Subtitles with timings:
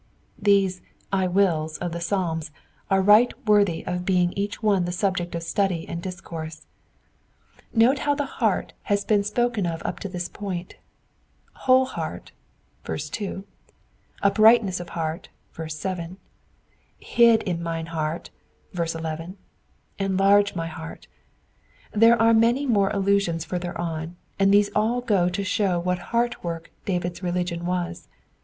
[0.41, 2.49] These *' 1 wills" of the Psalms
[2.89, 6.65] are right worthy of being each one the subject of study and discourse.
[7.71, 10.77] Note how the heart has been spoken of up to this point:
[11.17, 12.31] '* whole heart"
[12.83, 13.43] (2),
[14.23, 15.29] uprightness of heart"
[15.67, 16.17] (7),
[16.99, 18.31] *'hid in mine heart"
[18.73, 19.37] (11),
[19.99, 21.05] "enlarge my heart."
[21.91, 26.43] There are many more allusions further on, and these all go to show what heart
[26.43, 28.07] work David's religion was.